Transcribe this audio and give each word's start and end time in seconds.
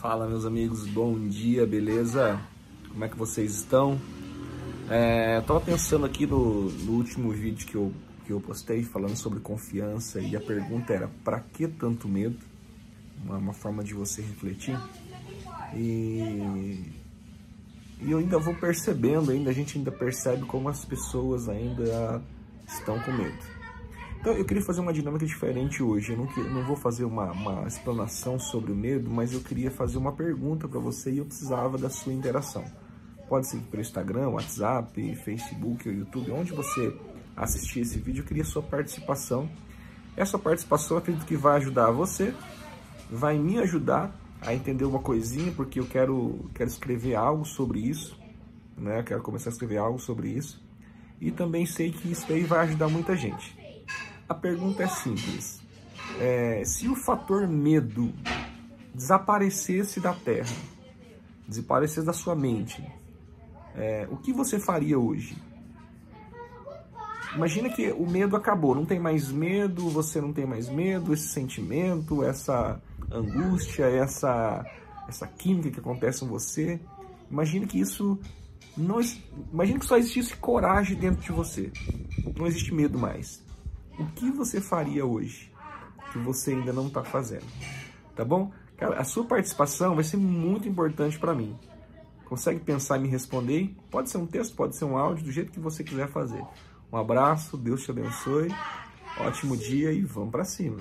Fala, 0.00 0.28
meus 0.28 0.44
amigos, 0.44 0.86
bom 0.86 1.18
dia, 1.26 1.66
beleza? 1.66 2.38
Como 2.90 3.02
é 3.02 3.08
que 3.08 3.16
vocês 3.16 3.54
estão? 3.54 3.98
É, 4.90 5.38
eu 5.38 5.42
tava 5.42 5.58
pensando 5.58 6.04
aqui 6.04 6.26
no, 6.26 6.70
no, 6.70 6.92
último 6.92 7.30
vídeo 7.30 7.66
que 7.66 7.74
eu, 7.74 7.90
que 8.26 8.30
eu 8.30 8.38
postei 8.38 8.82
falando 8.82 9.16
sobre 9.16 9.40
confiança 9.40 10.20
e 10.20 10.36
a 10.36 10.40
pergunta 10.40 10.92
era: 10.92 11.08
para 11.24 11.40
que 11.40 11.66
tanto 11.66 12.06
medo? 12.06 12.36
Uma, 13.24 13.38
uma, 13.38 13.52
forma 13.54 13.82
de 13.82 13.94
você 13.94 14.20
refletir. 14.20 14.78
E, 15.74 16.92
e 18.02 18.10
eu 18.10 18.18
ainda 18.18 18.38
vou 18.38 18.54
percebendo, 18.54 19.30
ainda 19.30 19.48
a 19.48 19.54
gente 19.54 19.78
ainda 19.78 19.90
percebe 19.90 20.44
como 20.44 20.68
as 20.68 20.84
pessoas 20.84 21.48
ainda 21.48 22.22
estão 22.68 23.00
com 23.00 23.12
medo. 23.12 23.65
Então 24.26 24.36
eu 24.36 24.44
queria 24.44 24.60
fazer 24.60 24.80
uma 24.80 24.92
dinâmica 24.92 25.24
diferente 25.24 25.84
hoje. 25.84 26.10
Eu 26.10 26.18
não, 26.18 26.26
que, 26.26 26.40
não 26.40 26.64
vou 26.64 26.74
fazer 26.74 27.04
uma, 27.04 27.30
uma 27.30 27.64
explanação 27.64 28.40
sobre 28.40 28.72
o 28.72 28.74
medo, 28.74 29.08
mas 29.08 29.32
eu 29.32 29.38
queria 29.38 29.70
fazer 29.70 29.98
uma 29.98 30.10
pergunta 30.10 30.66
para 30.66 30.80
você 30.80 31.12
e 31.12 31.18
eu 31.18 31.24
precisava 31.24 31.78
da 31.78 31.88
sua 31.88 32.12
interação. 32.12 32.64
Pode 33.28 33.48
ser 33.48 33.58
pelo 33.58 33.80
Instagram, 33.80 34.30
WhatsApp, 34.30 35.14
Facebook 35.14 35.88
ou 35.88 35.94
YouTube, 35.94 36.32
onde 36.32 36.52
você 36.52 36.92
assistir 37.36 37.82
esse 37.82 38.00
vídeo, 38.00 38.22
eu 38.22 38.26
queria 38.26 38.42
sua 38.42 38.64
participação. 38.64 39.48
Essa 40.16 40.36
participação 40.36 40.96
acredito 40.96 41.24
que 41.24 41.36
vai 41.36 41.58
ajudar 41.58 41.92
você, 41.92 42.34
vai 43.08 43.38
me 43.38 43.60
ajudar 43.60 44.12
a 44.40 44.52
entender 44.52 44.86
uma 44.86 44.98
coisinha, 44.98 45.52
porque 45.52 45.78
eu 45.78 45.86
quero, 45.86 46.50
quero 46.52 46.68
escrever 46.68 47.14
algo 47.14 47.44
sobre 47.44 47.78
isso, 47.78 48.18
né? 48.76 48.98
Eu 48.98 49.04
quero 49.04 49.22
começar 49.22 49.50
a 49.50 49.52
escrever 49.52 49.76
algo 49.76 50.00
sobre 50.00 50.30
isso. 50.30 50.60
E 51.20 51.30
também 51.30 51.64
sei 51.64 51.92
que 51.92 52.10
isso 52.10 52.26
aí 52.32 52.42
vai 52.42 52.66
ajudar 52.66 52.88
muita 52.88 53.14
gente. 53.14 53.65
A 54.28 54.34
pergunta 54.34 54.82
é 54.82 54.88
simples. 54.88 55.60
É, 56.20 56.62
se 56.64 56.88
o 56.88 56.96
fator 56.96 57.46
medo 57.46 58.12
desaparecesse 58.92 60.00
da 60.00 60.12
Terra, 60.12 60.54
desaparecesse 61.46 62.04
da 62.04 62.12
sua 62.12 62.34
mente, 62.34 62.84
é, 63.74 64.08
o 64.10 64.16
que 64.16 64.32
você 64.32 64.58
faria 64.58 64.98
hoje? 64.98 65.36
Imagina 67.36 67.68
que 67.68 67.92
o 67.92 68.08
medo 68.08 68.34
acabou, 68.34 68.74
não 68.74 68.84
tem 68.84 68.98
mais 68.98 69.30
medo, 69.30 69.88
você 69.90 70.20
não 70.20 70.32
tem 70.32 70.46
mais 70.46 70.68
medo, 70.68 71.12
esse 71.12 71.28
sentimento, 71.28 72.24
essa 72.24 72.80
angústia, 73.12 73.84
essa, 73.84 74.64
essa 75.06 75.26
química 75.26 75.70
que 75.70 75.78
acontece 75.78 76.24
em 76.24 76.28
você. 76.28 76.80
Imagina 77.30 77.66
que 77.66 77.78
isso 77.78 78.18
não. 78.76 79.00
Imagina 79.52 79.78
que 79.78 79.86
só 79.86 79.98
existisse 79.98 80.34
coragem 80.36 80.96
dentro 80.96 81.20
de 81.20 81.30
você. 81.30 81.70
Não 82.36 82.46
existe 82.46 82.74
medo 82.74 82.98
mais 82.98 83.46
o 83.98 84.06
que 84.06 84.30
você 84.30 84.60
faria 84.60 85.04
hoje 85.04 85.52
que 86.12 86.18
você 86.18 86.52
ainda 86.52 86.72
não 86.72 86.86
está 86.86 87.02
fazendo? 87.02 87.46
Tá 88.14 88.24
bom? 88.24 88.52
Cara, 88.76 89.00
a 89.00 89.04
sua 89.04 89.24
participação 89.24 89.94
vai 89.94 90.04
ser 90.04 90.16
muito 90.16 90.68
importante 90.68 91.18
para 91.18 91.34
mim. 91.34 91.56
Consegue 92.26 92.60
pensar 92.60 92.98
e 92.98 93.02
me 93.02 93.08
responder? 93.08 93.74
Pode 93.90 94.10
ser 94.10 94.18
um 94.18 94.26
texto, 94.26 94.54
pode 94.54 94.76
ser 94.76 94.84
um 94.84 94.96
áudio, 94.96 95.24
do 95.24 95.32
jeito 95.32 95.52
que 95.52 95.60
você 95.60 95.84
quiser 95.84 96.08
fazer. 96.08 96.44
Um 96.92 96.96
abraço, 96.96 97.56
Deus 97.56 97.84
te 97.84 97.90
abençoe, 97.90 98.48
ótimo 99.18 99.56
dia 99.56 99.92
e 99.92 100.02
vamos 100.02 100.30
para 100.30 100.44
cima. 100.44 100.78